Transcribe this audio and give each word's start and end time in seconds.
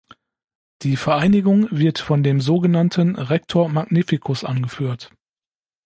Die 0.81 0.97
Vereinigung 0.97 1.67
wird 1.69 1.99
von 1.99 2.23
dem 2.23 2.41
sogenannten 2.41 3.15
„Rector 3.17 3.69
magnificus“ 3.69 4.43
angeführt. 4.43 5.11